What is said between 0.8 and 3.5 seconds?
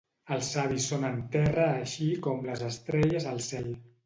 són en terra així com les estrelles al